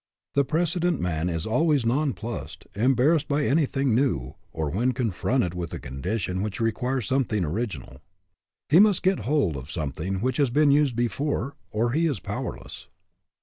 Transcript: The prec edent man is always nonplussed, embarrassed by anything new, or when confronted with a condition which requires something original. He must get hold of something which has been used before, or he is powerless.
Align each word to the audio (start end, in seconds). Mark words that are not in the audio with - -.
The 0.33 0.43
prec 0.43 0.77
edent 0.81 0.97
man 0.99 1.29
is 1.29 1.45
always 1.45 1.85
nonplussed, 1.85 2.65
embarrassed 2.73 3.27
by 3.27 3.45
anything 3.45 3.93
new, 3.93 4.33
or 4.51 4.71
when 4.71 4.93
confronted 4.93 5.53
with 5.53 5.71
a 5.73 5.79
condition 5.79 6.41
which 6.41 6.59
requires 6.59 7.05
something 7.05 7.45
original. 7.45 8.01
He 8.67 8.79
must 8.79 9.03
get 9.03 9.19
hold 9.29 9.55
of 9.55 9.69
something 9.69 10.15
which 10.19 10.37
has 10.37 10.49
been 10.49 10.71
used 10.71 10.95
before, 10.95 11.55
or 11.69 11.91
he 11.91 12.07
is 12.07 12.19
powerless. 12.19 12.87